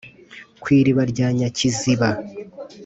ku 0.61 0.67
iriba 0.79 1.03
rya 1.11 1.27
nyakiziba 1.37 2.09